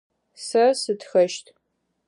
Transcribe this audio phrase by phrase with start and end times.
[0.45, 1.45] Сэ сытхэщт.